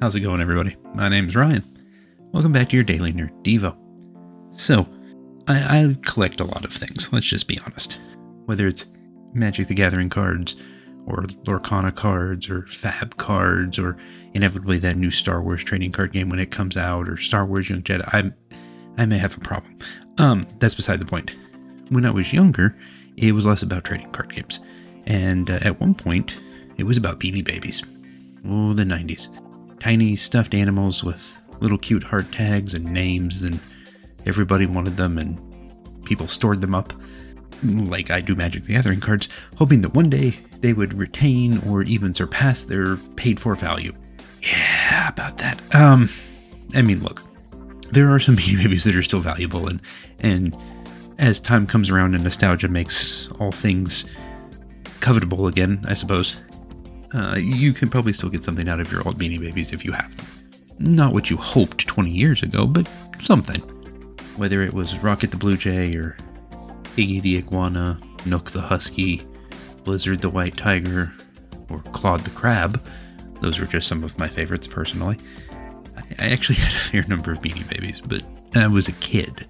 How's 0.00 0.14
it 0.14 0.20
going, 0.20 0.42
everybody? 0.42 0.76
My 0.92 1.08
name's 1.08 1.34
Ryan. 1.34 1.64
Welcome 2.30 2.52
back 2.52 2.68
to 2.68 2.76
your 2.76 2.84
Daily 2.84 3.14
Nerd 3.14 3.30
Devo. 3.42 3.74
So, 4.50 4.86
I, 5.48 5.80
I 5.80 5.96
collect 6.02 6.38
a 6.38 6.44
lot 6.44 6.66
of 6.66 6.72
things, 6.72 7.10
let's 7.14 7.24
just 7.24 7.48
be 7.48 7.58
honest. 7.60 7.96
Whether 8.44 8.66
it's 8.66 8.86
Magic 9.32 9.68
the 9.68 9.74
Gathering 9.74 10.10
cards, 10.10 10.54
or 11.06 11.22
Lorcana 11.44 11.94
cards, 11.94 12.50
or 12.50 12.66
Fab 12.66 13.16
cards, 13.16 13.78
or 13.78 13.96
inevitably 14.34 14.76
that 14.80 14.98
new 14.98 15.10
Star 15.10 15.40
Wars 15.40 15.64
trading 15.64 15.92
card 15.92 16.12
game 16.12 16.28
when 16.28 16.40
it 16.40 16.50
comes 16.50 16.76
out, 16.76 17.08
or 17.08 17.16
Star 17.16 17.46
Wars 17.46 17.70
Young 17.70 17.80
Jedi, 17.80 18.06
I, 18.12 18.30
I 19.02 19.06
may 19.06 19.16
have 19.16 19.34
a 19.34 19.40
problem. 19.40 19.78
Um, 20.18 20.46
that's 20.58 20.74
beside 20.74 21.00
the 21.00 21.06
point. 21.06 21.34
When 21.88 22.04
I 22.04 22.10
was 22.10 22.34
younger, 22.34 22.76
it 23.16 23.32
was 23.32 23.46
less 23.46 23.62
about 23.62 23.84
trading 23.84 24.12
card 24.12 24.34
games. 24.34 24.60
And 25.06 25.48
uh, 25.48 25.58
at 25.62 25.80
one 25.80 25.94
point, 25.94 26.36
it 26.76 26.84
was 26.84 26.98
about 26.98 27.18
Beanie 27.18 27.42
Babies. 27.42 27.82
Oh, 28.46 28.74
the 28.74 28.84
90s 28.84 29.30
tiny 29.80 30.16
stuffed 30.16 30.54
animals 30.54 31.04
with 31.04 31.36
little 31.60 31.78
cute 31.78 32.02
heart 32.02 32.30
tags 32.32 32.74
and 32.74 32.84
names, 32.84 33.42
and 33.42 33.60
everybody 34.26 34.66
wanted 34.66 34.96
them, 34.96 35.18
and 35.18 35.40
people 36.04 36.28
stored 36.28 36.60
them 36.60 36.74
up, 36.74 36.92
like 37.62 38.10
I 38.10 38.20
do 38.20 38.34
Magic 38.34 38.64
the 38.64 38.72
Gathering 38.74 39.00
cards, 39.00 39.28
hoping 39.56 39.80
that 39.82 39.94
one 39.94 40.10
day 40.10 40.38
they 40.60 40.72
would 40.72 40.94
retain 40.94 41.58
or 41.68 41.82
even 41.82 42.14
surpass 42.14 42.64
their 42.64 42.96
paid 43.16 43.40
for 43.40 43.54
value. 43.54 43.92
Yeah, 44.42 45.08
about 45.08 45.38
that. 45.38 45.60
Um, 45.74 46.08
I 46.74 46.82
mean, 46.82 47.02
look, 47.02 47.22
there 47.92 48.12
are 48.12 48.18
some 48.18 48.36
Beanie 48.36 48.62
Babies 48.62 48.84
that 48.84 48.96
are 48.96 49.02
still 49.02 49.20
valuable, 49.20 49.68
and 49.68 49.80
and 50.20 50.56
as 51.18 51.40
time 51.40 51.66
comes 51.66 51.90
around 51.90 52.14
and 52.14 52.22
nostalgia 52.22 52.68
makes 52.68 53.28
all 53.40 53.52
things 53.52 54.04
covetable 55.00 55.48
again, 55.48 55.82
I 55.88 55.94
suppose, 55.94 56.36
uh, 57.16 57.36
you 57.36 57.72
can 57.72 57.88
probably 57.88 58.12
still 58.12 58.28
get 58.28 58.44
something 58.44 58.68
out 58.68 58.80
of 58.80 58.92
your 58.92 59.06
old 59.06 59.18
Beanie 59.18 59.40
Babies 59.40 59.72
if 59.72 59.84
you 59.84 59.92
have 59.92 60.14
them. 60.16 60.26
Not 60.78 61.14
what 61.14 61.30
you 61.30 61.36
hoped 61.36 61.86
20 61.86 62.10
years 62.10 62.42
ago, 62.42 62.66
but 62.66 62.86
something. 63.18 63.60
Whether 64.36 64.62
it 64.62 64.74
was 64.74 64.98
Rocket 64.98 65.30
the 65.30 65.36
Blue 65.36 65.56
Jay 65.56 65.94
or 65.96 66.16
Iggy 66.96 67.22
the 67.22 67.38
Iguana, 67.38 67.98
Nook 68.26 68.50
the 68.50 68.60
Husky, 68.60 69.22
Blizzard 69.84 70.20
the 70.20 70.28
White 70.28 70.56
Tiger, 70.56 71.12
or 71.70 71.78
Claude 71.92 72.20
the 72.20 72.30
Crab, 72.30 72.82
those 73.40 73.58
were 73.58 73.66
just 73.66 73.88
some 73.88 74.04
of 74.04 74.18
my 74.18 74.28
favorites 74.28 74.66
personally. 74.66 75.16
I 76.18 76.28
actually 76.28 76.56
had 76.60 76.72
a 76.72 76.76
fair 76.76 77.04
number 77.08 77.32
of 77.32 77.40
Beanie 77.40 77.68
Babies, 77.68 78.02
but 78.02 78.22
I 78.54 78.66
was 78.66 78.88
a 78.88 78.92
kid. 78.92 79.46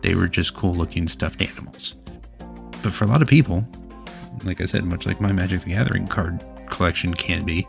They 0.00 0.14
were 0.14 0.28
just 0.28 0.54
cool 0.54 0.74
looking 0.74 1.06
stuffed 1.08 1.42
animals. 1.42 1.94
But 2.82 2.92
for 2.92 3.04
a 3.04 3.08
lot 3.08 3.22
of 3.22 3.28
people, 3.28 3.66
like 4.44 4.60
I 4.60 4.66
said, 4.66 4.84
much 4.84 5.06
like 5.06 5.20
my 5.20 5.32
Magic 5.32 5.62
the 5.62 5.70
Gathering 5.70 6.06
card 6.06 6.42
collection 6.74 7.14
can 7.14 7.44
be, 7.44 7.66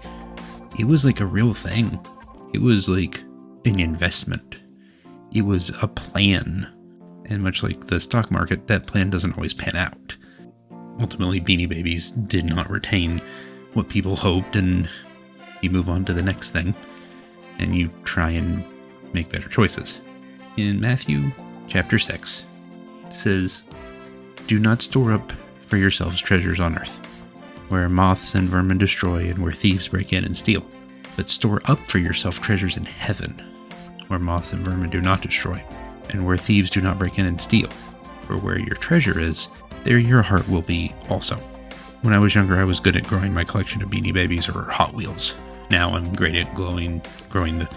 it 0.77 0.85
was 0.85 1.05
like 1.05 1.21
a 1.21 1.25
real 1.25 1.53
thing. 1.53 1.99
It 2.53 2.61
was 2.61 2.89
like 2.89 3.21
an 3.65 3.79
investment. 3.79 4.57
It 5.31 5.43
was 5.43 5.71
a 5.81 5.87
plan. 5.87 6.67
And 7.25 7.43
much 7.43 7.63
like 7.63 7.87
the 7.87 7.99
stock 7.99 8.29
market, 8.31 8.67
that 8.67 8.87
plan 8.87 9.09
doesn't 9.09 9.33
always 9.33 9.53
pan 9.53 9.75
out. 9.75 10.17
Ultimately, 10.99 11.41
Beanie 11.41 11.69
Babies 11.69 12.11
did 12.11 12.45
not 12.45 12.69
retain 12.69 13.21
what 13.73 13.89
people 13.89 14.15
hoped, 14.15 14.55
and 14.55 14.89
you 15.61 15.69
move 15.69 15.89
on 15.89 16.05
to 16.05 16.13
the 16.13 16.21
next 16.21 16.51
thing, 16.51 16.73
and 17.59 17.75
you 17.75 17.89
try 18.03 18.29
and 18.29 18.63
make 19.13 19.31
better 19.31 19.49
choices. 19.49 19.99
In 20.57 20.79
Matthew 20.79 21.31
chapter 21.67 21.99
6, 21.99 22.43
it 23.05 23.13
says, 23.13 23.63
Do 24.47 24.59
not 24.59 24.81
store 24.81 25.11
up 25.11 25.31
for 25.67 25.77
yourselves 25.77 26.21
treasures 26.21 26.59
on 26.59 26.77
earth 26.77 27.04
where 27.69 27.89
moths 27.89 28.35
and 28.35 28.47
vermin 28.47 28.77
destroy 28.77 29.29
and 29.29 29.39
where 29.39 29.53
thieves 29.53 29.87
break 29.87 30.13
in 30.13 30.23
and 30.23 30.35
steal. 30.35 30.65
But 31.15 31.29
store 31.29 31.61
up 31.65 31.79
for 31.79 31.99
yourself 31.99 32.41
treasures 32.41 32.77
in 32.77 32.85
heaven, 32.85 33.31
where 34.07 34.19
moths 34.19 34.53
and 34.53 34.63
vermin 34.63 34.89
do 34.89 35.01
not 35.01 35.21
destroy, 35.21 35.63
and 36.09 36.25
where 36.25 36.37
thieves 36.37 36.69
do 36.69 36.81
not 36.81 36.99
break 36.99 37.17
in 37.17 37.25
and 37.25 37.39
steal. 37.39 37.69
For 38.27 38.37
where 38.37 38.59
your 38.59 38.75
treasure 38.75 39.19
is, 39.19 39.49
there 39.83 39.97
your 39.97 40.21
heart 40.21 40.47
will 40.49 40.61
be 40.61 40.93
also. 41.09 41.37
When 42.01 42.13
I 42.13 42.19
was 42.19 42.35
younger, 42.35 42.57
I 42.57 42.63
was 42.63 42.79
good 42.79 42.95
at 42.95 43.07
growing 43.07 43.33
my 43.33 43.43
collection 43.43 43.81
of 43.81 43.89
Beanie 43.89 44.13
Babies 44.13 44.49
or 44.49 44.63
Hot 44.63 44.93
Wheels. 44.93 45.33
Now 45.69 45.95
I'm 45.95 46.13
great 46.13 46.35
at 46.35 46.53
glowing, 46.53 47.01
growing 47.29 47.59
the 47.59 47.69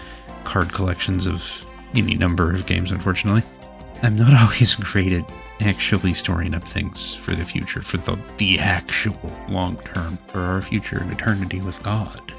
card 0.43 0.73
collections 0.73 1.25
of 1.25 1.65
any 1.95 2.15
number 2.15 2.53
of 2.53 2.65
games, 2.65 2.91
unfortunately. 2.91 3.43
I'm 4.03 4.15
not 4.15 4.33
always 4.41 4.75
great 4.75 5.13
at 5.13 5.29
actually 5.61 6.13
storing 6.13 6.53
up 6.53 6.63
things 6.63 7.13
for 7.13 7.35
the 7.35 7.45
future, 7.45 7.81
for 7.81 7.97
the, 7.97 8.17
the 8.37 8.59
actual 8.59 9.19
long 9.49 9.77
term, 9.83 10.17
for 10.27 10.39
our 10.39 10.61
future 10.61 10.99
and 10.99 11.11
eternity 11.11 11.59
with 11.61 11.81
God. 11.83 12.33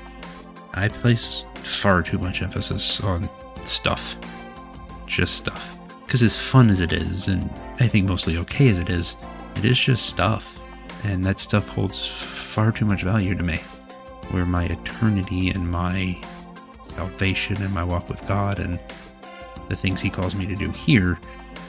I 0.75 0.89
place 0.89 1.45
far 1.55 2.03
too 2.03 2.19
much 2.19 2.43
emphasis 2.43 3.01
on 3.01 3.29
stuff. 3.65 4.17
Just 5.07 5.35
stuff. 5.35 5.75
Because 6.05 6.23
as 6.23 6.37
fun 6.37 6.71
as 6.71 6.81
it 6.81 6.93
is, 6.93 7.29
and 7.29 7.51
I 7.79 7.89
think 7.89 8.09
mostly 8.09 8.37
okay 8.39 8.69
as 8.69 8.79
it 8.79 8.89
is, 8.89 9.17
it 9.57 9.65
is 9.65 9.79
just 9.79 10.07
stuff. 10.07 10.61
And 11.05 11.25
that 11.25 11.39
stuff 11.39 11.69
holds 11.69 12.07
far 12.07 12.73
too 12.73 12.85
much 12.85 13.03
value 13.03 13.35
to 13.35 13.43
me. 13.43 13.57
Where 14.31 14.47
my 14.47 14.65
eternity 14.65 15.51
and 15.51 15.71
my 15.71 16.21
salvation 16.89 17.63
and 17.63 17.73
my 17.73 17.85
walk 17.85 18.09
with 18.09 18.27
God 18.29 18.59
and 18.61 18.79
the 19.69 19.77
things 19.77 20.01
He 20.01 20.11
calls 20.11 20.35
me 20.35 20.47
to 20.47 20.55
do 20.55 20.71
here 20.71 21.19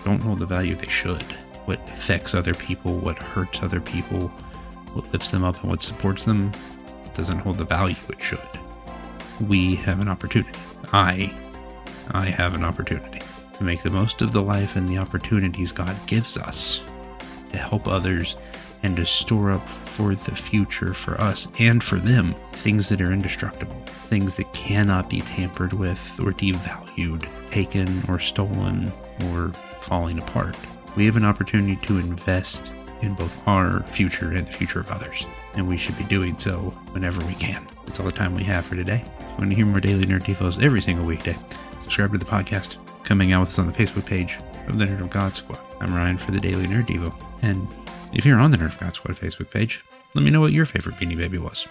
don't 0.06 0.22
hold 0.22 0.40
the 0.40 0.46
value 0.46 0.76
they 0.76 0.88
should. 0.88 1.24
What 1.66 1.80
affects 1.90 2.34
other 2.34 2.54
people, 2.54 2.98
what 2.98 3.20
hurts 3.20 3.62
other 3.62 3.80
people, 3.82 4.28
what 4.94 5.12
lifts 5.12 5.32
them 5.32 5.44
up, 5.44 5.62
and 5.62 5.70
what 5.70 5.82
supports 5.82 6.26
them 6.26 6.52
doesn't 7.14 7.40
hold 7.40 7.58
the 7.58 7.66
value 7.66 7.96
it 8.10 8.22
should. 8.22 8.40
We 9.48 9.76
have 9.76 10.00
an 10.00 10.08
opportunity. 10.08 10.58
I, 10.94 11.34
I 12.12 12.30
have 12.30 12.56
an 12.56 12.64
opportunity 12.64 13.22
to 13.54 13.64
make 13.64 13.82
the 13.82 13.90
most 13.90 14.22
of 14.22 14.32
the 14.32 14.42
life 14.42 14.76
and 14.76 14.88
the 14.88 14.98
opportunities 14.98 15.72
God 15.72 15.96
gives 16.08 16.38
us 16.38 16.82
to 17.52 17.58
help 17.58 17.88
others 17.88 18.36
and 18.84 18.96
to 18.98 19.06
store 19.06 19.52
up 19.52 19.68
for 19.68 20.16
the 20.16 20.36
future 20.36 20.94
for 20.94 21.20
us 21.22 21.48
and 21.60 21.84
for 21.84 21.98
them 21.98 22.36
things 22.54 22.90
that 22.90 23.02
are 23.02 23.14
indestructible, 23.14 23.76
things 24.08 24.36
that 24.38 24.52
cannot 24.54 25.10
be 25.10 25.22
tampered 25.22 25.74
with 25.74 26.20
or 26.20 26.32
devalued, 26.32 27.28
taken 27.52 28.04
or 28.08 28.20
stolen 28.20 28.92
or 29.30 29.50
falling 29.82 30.20
apart. 30.20 30.58
We 30.96 31.06
have 31.06 31.18
an 31.18 31.26
opportunity 31.26 31.78
to 31.88 32.00
invest 32.00 32.72
in 33.02 33.16
both 33.16 33.38
our 33.48 33.84
future 33.84 34.32
and 34.32 34.48
the 34.48 34.52
future 34.52 34.80
of 34.80 34.92
others, 34.92 35.26
and 35.56 35.68
we 35.68 35.78
should 35.78 35.98
be 35.98 36.04
doing 36.04 36.38
so 36.38 36.54
whenever 36.92 37.26
we 37.26 37.34
can. 37.36 37.68
That's 37.86 38.00
all 38.00 38.06
the 38.06 38.12
time 38.12 38.36
we 38.36 38.44
have 38.44 38.66
for 38.66 38.76
today. 38.76 39.04
If 39.20 39.22
you 39.22 39.38
want 39.38 39.50
to 39.50 39.56
hear 39.56 39.66
more 39.66 39.80
daily 39.80 40.06
nerd 40.06 40.24
devos 40.24 40.62
every 40.62 40.82
single 40.82 41.06
weekday, 41.06 41.38
subscribe 41.80 42.12
to 42.12 42.18
the 42.18 42.26
podcast. 42.26 42.78
Coming 43.04 43.34
out 43.34 43.42
with 43.42 43.50
us 43.50 43.60
on 43.60 43.68
the 43.68 43.74
Facebook 43.74 44.06
page 44.06 44.40
of 44.68 44.78
the 44.78 44.86
Nerd 44.86 45.02
of 45.02 45.10
God 45.10 45.36
Squad. 45.36 45.60
I'm 45.80 45.94
Ryan 45.94 46.18
for 46.18 46.32
the 46.32 46.40
Daily 46.40 46.66
Nerd 46.66 46.86
Devo, 46.86 47.14
and 47.42 47.68
if 48.14 48.26
you're 48.26 48.40
on 48.40 48.52
the 48.52 48.58
Nerd 48.58 48.74
of 48.74 48.80
God 48.80 48.94
Squad 48.94 49.16
Facebook 49.16 49.52
page, 49.52 49.84
let 50.14 50.24
me 50.24 50.32
know 50.32 50.42
what 50.42 50.52
your 50.52 50.66
favorite 50.66 50.96
Beanie 50.96 51.18
Baby 51.18 51.38
was. 51.38 51.68